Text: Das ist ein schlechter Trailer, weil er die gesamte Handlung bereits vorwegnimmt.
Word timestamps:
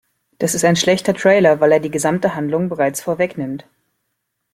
Das 0.39 0.55
ist 0.55 0.65
ein 0.65 0.75
schlechter 0.75 1.13
Trailer, 1.13 1.59
weil 1.59 1.73
er 1.73 1.79
die 1.79 1.91
gesamte 1.91 2.33
Handlung 2.33 2.69
bereits 2.69 3.03
vorwegnimmt. 3.03 3.67